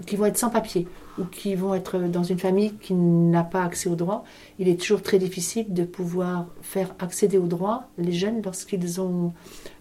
[0.07, 3.62] qui, vont être sans papier ou qui vont être dans une famille qui n'a pas
[3.62, 4.24] accès aux droits,
[4.59, 9.33] il est toujours très difficile de pouvoir faire accéder aux droits les jeunes lorsqu'ils ont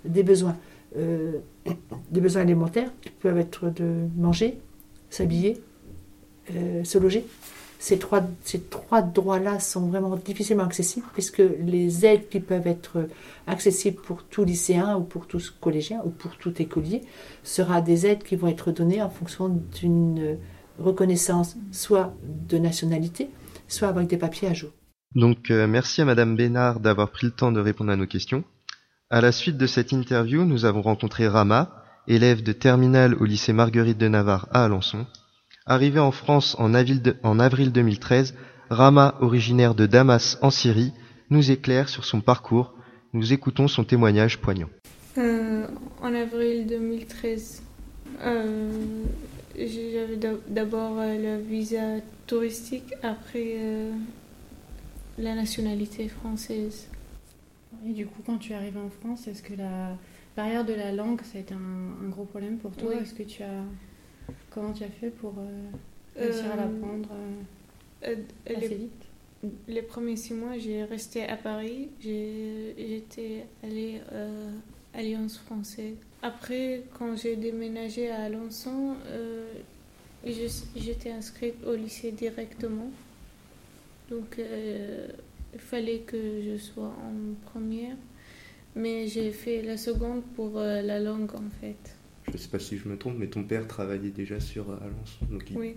[0.03, 0.57] des besoins,
[0.97, 1.37] euh,
[2.11, 4.59] des besoins alimentaires qui peuvent être de manger,
[5.09, 5.61] s'habiller,
[6.83, 7.25] se loger
[7.79, 13.07] ces trois, ces trois droits-là sont vraiment difficilement accessibles puisque les aides qui peuvent être
[13.45, 17.01] accessibles pour tout lycéen ou pour tout collégien ou pour tout écolier
[17.43, 20.37] sera des aides qui vont être données en fonction d'une
[20.79, 23.29] reconnaissance soit de nationalité,
[23.67, 24.71] soit avec des papiers à jour.
[25.15, 28.43] Donc euh, merci à Madame Bénard d'avoir pris le temps de répondre à nos questions.
[29.09, 33.53] À la suite de cette interview, nous avons rencontré Rama, élève de terminale au lycée
[33.53, 35.05] Marguerite de Navarre à Alençon.
[35.69, 38.35] Arrivé en France en avril, de, en avril 2013,
[38.69, 40.93] Rama, originaire de Damas en Syrie,
[41.29, 42.73] nous éclaire sur son parcours.
[43.11, 44.69] Nous écoutons son témoignage poignant.
[45.17, 45.67] Euh,
[46.01, 47.63] en avril 2013,
[48.21, 48.71] euh,
[49.57, 53.91] j'avais d'abord euh, le visa touristique, après euh,
[55.17, 56.87] la nationalité française.
[57.85, 59.97] Et du coup, quand tu es arrivé en France, est-ce que la
[60.37, 62.91] barrière de la langue, ça a été un, un gros problème pour toi?
[62.93, 63.01] Oui.
[63.01, 63.63] Est-ce que tu as
[64.49, 65.69] Comment tu as fait pour euh,
[66.15, 67.09] réussir à l'apprendre
[68.03, 69.07] euh, assez les, vite?
[69.67, 71.89] les premiers six mois, j'ai resté à Paris.
[71.99, 74.51] J'étais allée euh,
[74.93, 75.95] à Alliance française.
[76.21, 79.45] Après, quand j'ai déménagé à Alençon, euh,
[80.25, 82.89] j'étais inscrite au lycée directement.
[84.09, 85.07] Donc, euh,
[85.53, 87.95] il fallait que je sois en première.
[88.75, 91.96] Mais j'ai fait la seconde pour la langue, en fait.
[92.31, 95.49] Je sais pas si je me trompe, mais ton père travaillait déjà sur Alençon, donc
[95.49, 95.75] il, Oui.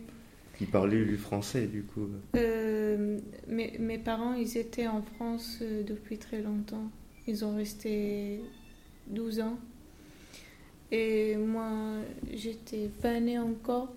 [0.60, 2.08] il parlait lui français du coup.
[2.36, 6.90] Euh, mes, mes parents, ils étaient en France euh, depuis très longtemps.
[7.26, 8.40] Ils ont resté
[9.08, 9.58] 12 ans.
[10.92, 11.98] Et moi,
[12.32, 13.92] j'étais pas née encore.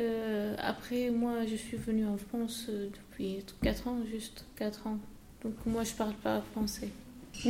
[0.00, 4.98] Euh, après, moi, je suis venue en France euh, depuis 4 ans, juste 4 ans.
[5.44, 6.88] Donc moi, je parle pas français.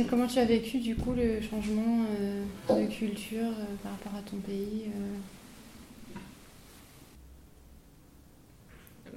[0.09, 4.21] Comment tu as vécu du coup le changement euh, de culture euh, par rapport à
[4.23, 4.89] ton pays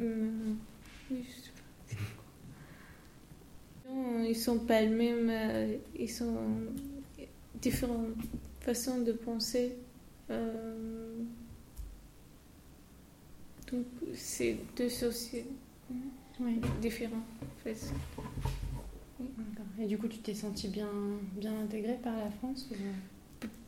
[0.00, 0.52] euh
[4.28, 5.32] Ils sont pas les mêmes,
[5.98, 6.36] ils sont
[7.62, 8.08] différentes
[8.60, 9.76] façons de penser.
[10.30, 11.22] Euh,
[13.70, 15.46] donc c'est deux sociétés
[16.80, 17.76] différentes en fait.
[19.78, 20.88] Et du coup, tu t'es senti bien,
[21.36, 22.74] bien intégrée par la France ou...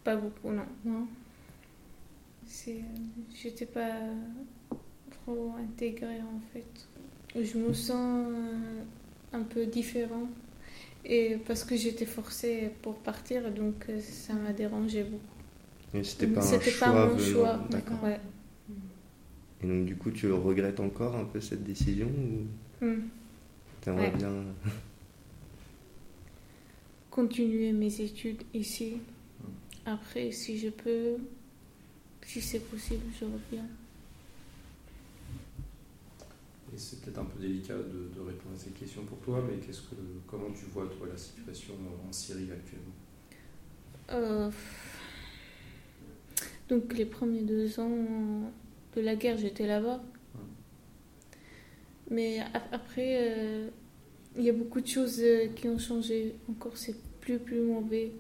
[0.05, 0.65] Pas beaucoup, non.
[0.85, 1.07] Non?
[2.47, 2.81] C'est,
[3.35, 3.91] j'étais pas
[5.11, 6.89] trop intégrée en fait.
[7.41, 8.83] Je me sens euh,
[9.35, 10.29] un peu différent
[11.05, 15.25] et parce que j'étais forcée pour partir, donc euh, ça m'a dérangé beaucoup.
[15.95, 17.61] Et c'était pas un C'était choix pas mon choix.
[17.71, 18.03] D'accord.
[18.03, 18.21] Ouais.
[19.63, 22.85] Et donc du coup, tu regrettes encore un peu cette décision ou?
[22.85, 23.09] Hmm.
[23.83, 24.17] t'aimerais Ouais.
[24.17, 24.33] bien
[27.19, 28.99] Continuer mes études ici.
[29.85, 31.17] Après, si je peux,
[32.25, 33.67] si c'est possible, je reviens.
[36.73, 39.57] Et c'est peut-être un peu délicat de, de répondre à cette question pour toi, mais
[39.59, 39.97] qu'est-ce que,
[40.29, 41.75] comment tu vois toi la situation
[42.09, 42.95] en Syrie actuellement?
[44.11, 44.51] Euh,
[46.69, 48.49] donc les premiers deux ans
[48.95, 50.01] de la guerre, j'étais là-bas.
[52.13, 53.69] Mais ap- après, euh,
[54.37, 56.37] il y a beaucoup de choses euh, qui ont changé.
[56.49, 56.95] Encore, c'est
[57.37, 58.13] plus, mauvais.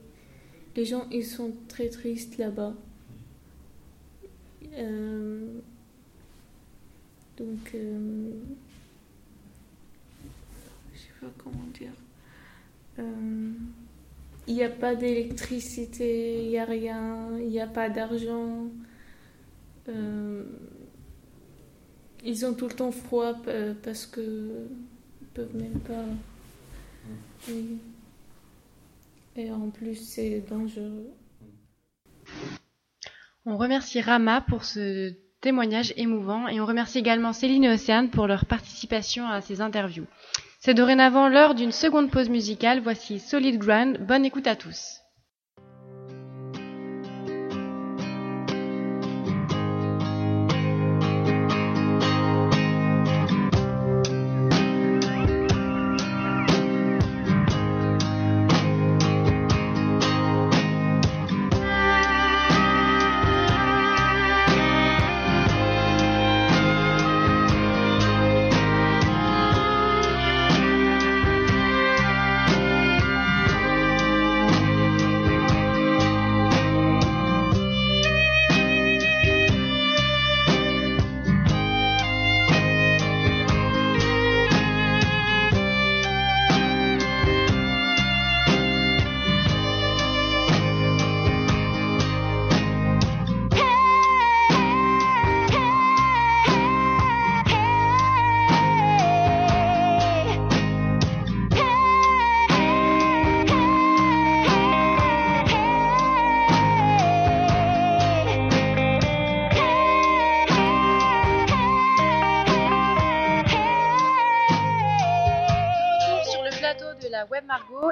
[0.76, 2.74] Les gens, ils sont très tristes là-bas.
[4.74, 5.58] Euh,
[7.36, 8.30] donc, euh,
[10.92, 11.92] je sais pas comment dire.
[12.98, 13.52] Euh,
[14.46, 18.66] il n'y a pas d'électricité, il n'y a rien, il n'y a pas d'argent.
[22.24, 23.34] Ils ont tout le temps froid
[23.82, 24.66] parce que
[25.34, 26.04] peuvent même pas.
[29.38, 31.14] Et en plus, c'est dangereux.
[33.46, 38.26] On remercie Rama pour ce témoignage émouvant et on remercie également Céline et Océane pour
[38.26, 40.06] leur participation à ces interviews.
[40.58, 42.80] C'est dorénavant l'heure d'une seconde pause musicale.
[42.80, 44.04] Voici Solid Ground.
[44.08, 45.02] Bonne écoute à tous.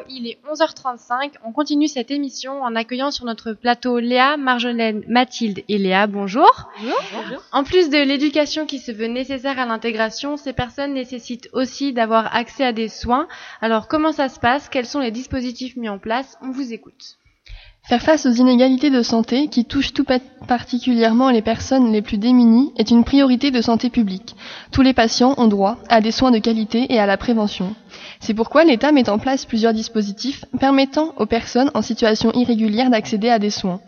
[0.08, 1.32] Il est 11h35.
[1.44, 6.06] On continue cette émission en accueillant sur notre plateau Léa, Marjolaine, Mathilde et Léa.
[6.06, 6.70] Bonjour.
[7.52, 12.34] En plus de l'éducation qui se veut nécessaire à l'intégration, ces personnes nécessitent aussi d'avoir
[12.34, 13.28] accès à des soins.
[13.60, 14.68] Alors comment ça se passe?
[14.68, 16.36] Quels sont les dispositifs mis en place?
[16.42, 17.16] On vous écoute.
[17.88, 20.18] Faire face aux inégalités de santé qui touchent tout pa-
[20.48, 24.34] particulièrement les personnes les plus démunies est une priorité de santé publique.
[24.72, 27.76] Tous les patients ont droit à des soins de qualité et à la prévention.
[28.18, 33.28] C'est pourquoi l'État met en place plusieurs dispositifs permettant aux personnes en situation irrégulière d'accéder
[33.28, 33.80] à des soins.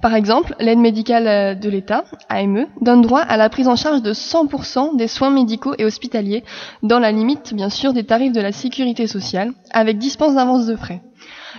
[0.00, 4.00] Par exemple, l'aide médicale euh, de l'État, AME, donne droit à la prise en charge
[4.02, 6.44] de 100% des soins médicaux et hospitaliers,
[6.84, 10.76] dans la limite bien sûr des tarifs de la sécurité sociale, avec dispense d'avance de
[10.76, 11.00] frais.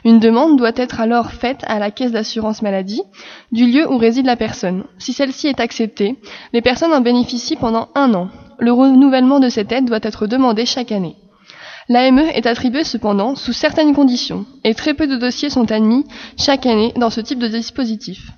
[0.04, 3.02] Une demande doit être alors faite à la caisse d'assurance maladie
[3.52, 4.86] du lieu où réside la personne.
[4.98, 6.18] Si celle-ci est acceptée,
[6.54, 8.30] les personnes en bénéficient pendant un an.
[8.60, 11.16] Le renouvellement de cette aide doit être demandé chaque année.
[11.90, 16.06] L'AME est attribuée cependant sous certaines conditions et très peu de dossiers sont admis
[16.38, 18.32] chaque année dans ce type de dispositif.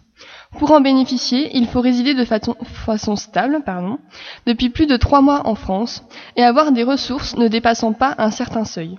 [0.57, 3.97] Pour en bénéficier, il faut résider de façon, stable pardon,
[4.45, 6.03] depuis plus de trois mois en France
[6.35, 8.97] et avoir des ressources ne dépassant pas un certain seuil.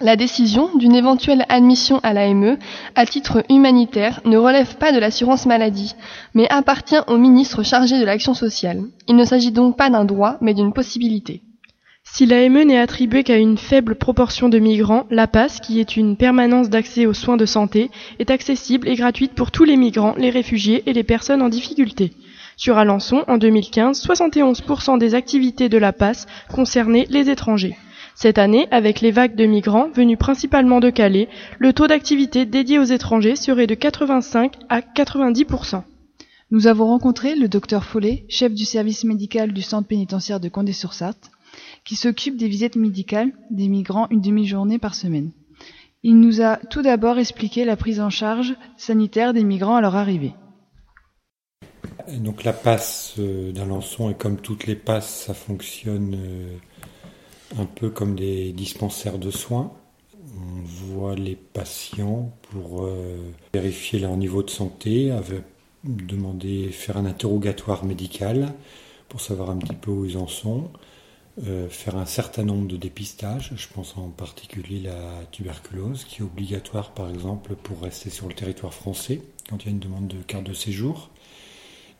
[0.00, 2.56] La décision d'une éventuelle admission à l'AME
[2.94, 5.94] à titre humanitaire ne relève pas de l'assurance maladie,
[6.34, 8.84] mais appartient au ministre chargé de l'action sociale.
[9.06, 11.42] Il ne s'agit donc pas d'un droit, mais d'une possibilité.
[12.04, 16.16] Si l'AME n'est attribuée qu'à une faible proportion de migrants, la PAS, qui est une
[16.16, 20.30] permanence d'accès aux soins de santé, est accessible et gratuite pour tous les migrants, les
[20.30, 22.12] réfugiés et les personnes en difficulté.
[22.56, 27.76] Sur Alençon, en 2015, 71% des activités de la PAS concernaient les étrangers.
[28.14, 32.78] Cette année, avec les vagues de migrants venus principalement de Calais, le taux d'activité dédié
[32.78, 35.82] aux étrangers serait de 85 à 90%.
[36.50, 41.30] Nous avons rencontré le docteur Follet, chef du service médical du centre pénitentiaire de Condé-sur-Sarthe,
[41.84, 45.30] qui s'occupe des visites médicales des migrants une demi-journée par semaine.
[46.02, 49.96] Il nous a tout d'abord expliqué la prise en charge sanitaire des migrants à leur
[49.96, 50.34] arrivée.
[52.18, 56.56] Donc la passe euh, d'Alençon et comme toutes les passes, ça fonctionne euh,
[57.58, 59.72] un peu comme des dispensaires de soins.
[60.36, 63.16] On voit les patients pour euh,
[63.52, 65.14] vérifier leur niveau de santé,
[65.84, 68.54] demander, faire un interrogatoire médical
[69.08, 70.70] pour savoir un petit peu où ils en sont,
[71.46, 73.52] euh, faire un certain nombre de dépistages.
[73.56, 78.34] Je pense en particulier la tuberculose, qui est obligatoire par exemple pour rester sur le
[78.34, 81.10] territoire français quand il y a une demande de carte de séjour.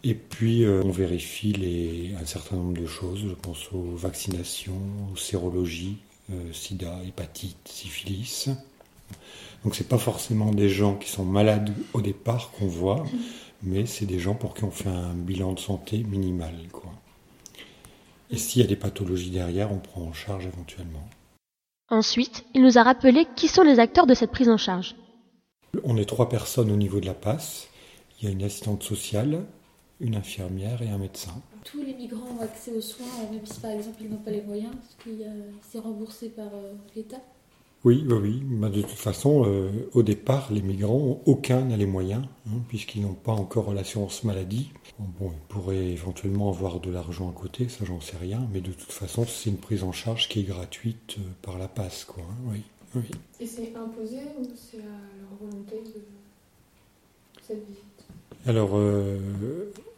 [0.04, 3.20] Et puis, euh, on vérifie les, un certain nombre de choses.
[3.28, 4.80] Je pense aux vaccinations,
[5.12, 5.98] aux sérologies,
[6.32, 8.48] euh, sida, hépatite, syphilis.
[9.64, 13.04] Donc, c'est pas forcément des gens qui sont malades au départ qu'on voit,
[13.62, 16.54] mais c'est des gens pour qui on fait un bilan de santé minimal.
[16.72, 16.90] Quoi.
[18.30, 21.06] Et s'il y a des pathologies derrière, on prend en charge éventuellement.
[21.90, 24.96] Ensuite, il nous a rappelé qui sont les acteurs de cette prise en charge.
[25.84, 27.68] On est trois personnes au niveau de la passe.
[28.18, 29.44] Il y a une assistante sociale,
[30.02, 31.32] une infirmière et un médecin.
[31.64, 34.42] Tous les migrants ont accès aux soins, même si par exemple ils n'ont pas les
[34.42, 35.22] moyens, parce que
[35.70, 37.22] c'est remboursé par euh, l'État
[37.84, 38.42] Oui, oui, oui.
[38.44, 43.02] Bah, de toute façon, euh, au départ, les migrants, aucun n'a les moyens, hein, puisqu'ils
[43.02, 44.72] n'ont pas encore l'assurance maladie.
[44.98, 48.72] Bon, ils pourraient éventuellement avoir de l'argent à côté, ça j'en sais rien, mais de
[48.72, 52.24] toute façon, c'est une prise en charge qui est gratuite euh, par la passe, quoi.
[52.24, 52.62] Hein, oui,
[52.96, 53.10] oui.
[53.38, 54.80] Et c'est imposé ou c'est à
[55.20, 56.02] leur volonté de
[57.40, 57.82] cette visite?
[58.44, 58.72] Alors,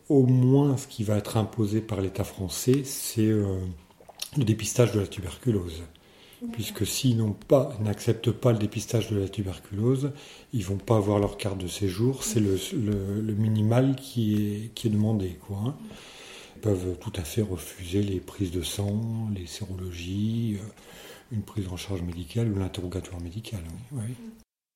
[0.08, 3.58] au moins ce qui va être imposé par l'État français, c'est euh,
[4.36, 5.82] le dépistage de la tuberculose.
[6.52, 7.24] Puisque s'ils
[7.80, 10.12] n'acceptent pas le dépistage de la tuberculose,
[10.52, 12.22] ils vont pas avoir leur carte de séjour.
[12.22, 15.38] C'est le, minimal qui est, qui est demandé.
[15.46, 15.74] Quoi, hein.
[16.56, 20.66] Ils peuvent tout à fait refuser les prises de sang, les sérologies, euh,
[21.32, 23.60] une prise en charge médicale ou l'interrogatoire médical.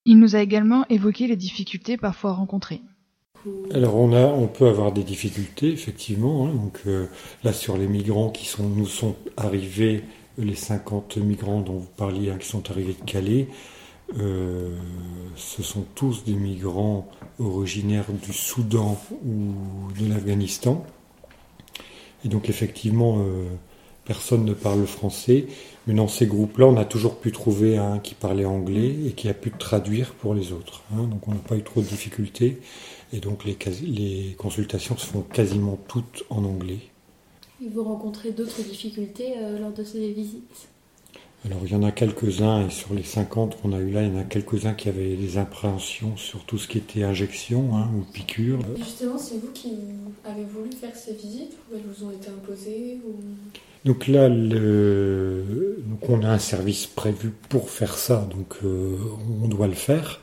[0.07, 2.81] Il nous a également évoqué les difficultés parfois rencontrées.
[3.73, 6.49] Alors on a, on peut avoir des difficultés effectivement.
[6.49, 6.71] Hein.
[6.87, 7.07] euh,
[7.45, 10.03] là sur les migrants qui nous sont arrivés,
[10.39, 13.49] les 50 migrants dont vous parliez, hein, qui sont arrivés de Calais,
[14.19, 14.77] euh,
[15.37, 17.09] ce sont tous des migrants
[17.39, 20.85] originaires du Soudan ou de l'Afghanistan.
[22.25, 23.47] Et donc effectivement, euh,
[24.05, 25.47] personne ne parle français.
[25.87, 29.29] Mais dans ces groupes-là, on a toujours pu trouver un qui parlait anglais et qui
[29.29, 30.83] a pu traduire pour les autres.
[30.93, 31.05] Hein.
[31.05, 32.59] donc on n'a pas eu trop de difficultés.
[33.13, 36.81] Et donc les, les consultations se font quasiment toutes en anglais.
[37.65, 40.69] Et vous rencontrez d'autres difficultés euh, lors de ces visites?
[41.45, 44.13] Alors il y en a quelques-uns, et sur les 50 qu'on a eu là, il
[44.13, 47.89] y en a quelques-uns qui avaient des impréhensions sur tout ce qui était injection hein,
[47.97, 48.59] ou piqûre.
[48.77, 49.75] justement, c'est vous qui
[50.25, 52.99] avez voulu faire ces visites ou elles vous ont été imposées
[53.85, 55.79] Donc là, le...
[55.87, 58.97] donc on a un service prévu pour faire ça, donc euh,
[59.43, 60.21] on doit le faire.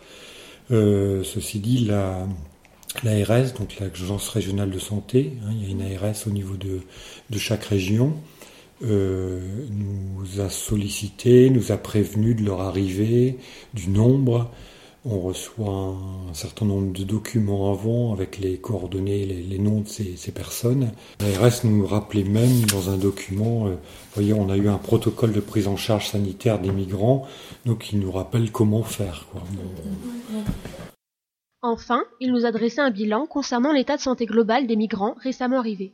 [0.72, 2.28] Euh, ceci dit, la,
[3.04, 6.82] l'ARS, donc l'Agence régionale de santé, hein, il y a une ARS au niveau de,
[7.38, 8.14] chaque région,
[8.84, 9.40] euh,
[9.70, 13.38] nous a sollicité, nous a prévenu de leur arrivée,
[13.74, 14.52] du nombre.
[15.08, 20.32] On reçoit un, certain nombre de documents avant avec les coordonnées, les, noms de ces,
[20.32, 20.92] personnes.
[21.20, 23.76] L'ARS nous rappelait même dans un document, euh,
[24.16, 27.28] voyez, on a eu un protocole de prise en charge sanitaire des migrants,
[27.66, 29.28] donc il nous rappelle comment faire.
[31.66, 35.58] Enfin, il nous a dressé un bilan concernant l'état de santé global des migrants récemment
[35.58, 35.94] arrivés.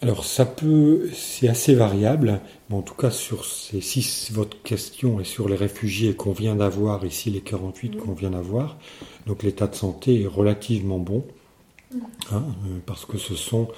[0.00, 2.40] Alors ça peut, c'est assez variable,
[2.70, 6.56] mais en tout cas sur ces, si votre question est sur les réfugiés qu'on vient
[6.56, 8.78] d'avoir, ici les 48 qu'on vient d'avoir,
[9.26, 11.22] donc l'état de santé est relativement bon,
[12.32, 13.68] hein, euh, parce que ce sont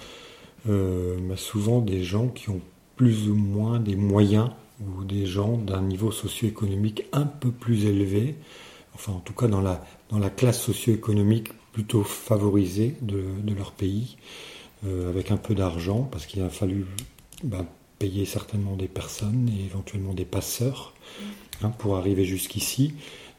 [0.68, 2.60] euh, bah, souvent des gens qui ont
[2.94, 4.50] plus ou moins des moyens
[4.80, 8.36] ou des gens d'un niveau socio-économique un peu plus élevé,
[8.98, 13.24] enfin en tout cas dans la, classe socio-économique plutôt favorisés de,
[13.54, 14.16] leur pays,
[14.84, 16.84] avec un peu d'argent, parce qu'il a fallu
[17.44, 17.64] bah,
[17.98, 20.94] payer certainement des personnes et éventuellement des passeurs
[21.62, 22.94] hein, pour arriver jusqu'ici.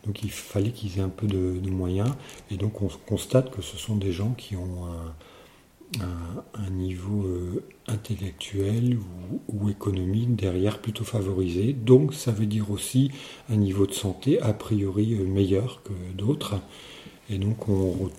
[0.05, 2.11] Donc il fallait qu'ils aient un peu de, moyens.
[2.51, 5.13] Et donc on constate que ce sont des gens qui ont un,
[6.79, 8.97] niveau euh, intellectuel
[9.47, 11.73] ou, économique derrière plutôt favorisé.
[11.73, 13.11] Donc ça veut dire aussi
[13.49, 16.55] un niveau de santé a priori euh, meilleur que d'autres.
[17.29, 18.09] Et donc on,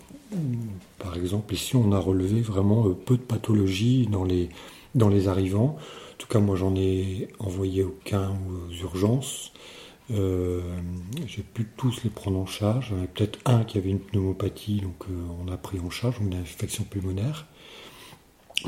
[0.98, 4.48] par exemple ici on a relevé vraiment euh, peu de pathologies dans les,
[4.94, 5.76] dans les arrivants.
[6.12, 9.52] En tout cas moi j'en ai envoyé aucun aux urgences.
[10.12, 12.92] J'ai pu tous les prendre en charge.
[12.96, 15.04] Il y peut-être un qui avait une pneumopathie, donc
[15.40, 17.46] on a pris en charge, une infection pulmonaire.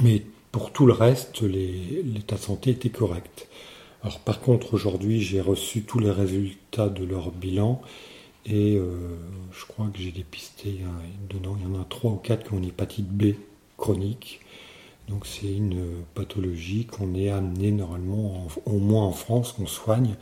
[0.00, 3.48] Mais pour tout le reste, l'état de santé était correct.
[4.02, 7.80] Alors par contre, aujourd'hui, j'ai reçu tous les résultats de leur bilan
[8.44, 9.16] et euh,
[9.52, 10.80] je crois que j'ai dépisté,
[11.30, 13.34] dedans, il y en a trois ou quatre qui ont une hépatite B
[13.76, 14.40] chronique.
[15.08, 15.84] Donc c'est une
[16.14, 20.14] pathologie qu'on est amené normalement, au moins en France, qu'on soigne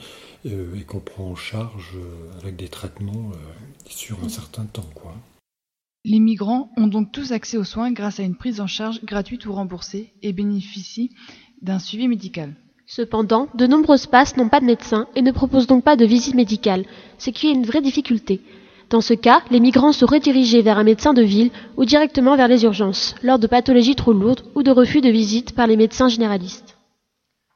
[0.47, 3.31] euh, et qu'on prend en charge euh, avec des traitements
[3.87, 4.89] sur un certain temps.
[4.95, 5.15] Quoi.
[6.05, 9.45] Les migrants ont donc tous accès aux soins grâce à une prise en charge gratuite
[9.45, 11.11] ou remboursée et bénéficient
[11.61, 12.55] d'un suivi médical.
[12.87, 16.35] Cependant, de nombreuses passes n'ont pas de médecin et ne proposent donc pas de visite
[16.35, 16.87] médicale,
[17.19, 18.41] ce qui est une vraie difficulté.
[18.89, 22.49] Dans ce cas, les migrants sont redirigés vers un médecin de ville ou directement vers
[22.49, 26.09] les urgences, lors de pathologies trop lourdes ou de refus de visite par les médecins
[26.09, 26.79] généralistes.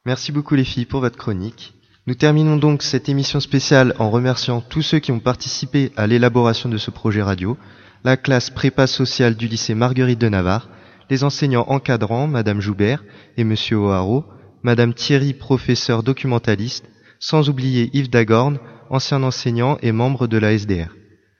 [0.05, 1.73] Merci beaucoup les filles pour votre chronique.
[2.05, 6.69] Nous terminons donc cette émission spéciale en remerciant tous ceux qui ont participé à l'élaboration
[6.69, 7.57] de ce projet radio,
[8.05, 10.69] la classe prépa sociale du lycée Marguerite de Navarre,
[11.09, 13.03] les enseignants encadrants, Madame Joubert
[13.35, 14.25] et Monsieur O'Haraud,
[14.61, 16.85] Madame Thierry, professeur documentaliste,
[17.19, 18.59] sans oublier Yves Dagorn,
[18.91, 20.95] ancien enseignant et membre de la SDR.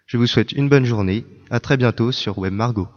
[0.08, 2.88] Je vous souhaite une bonne journée, à très bientôt sur Web Margot.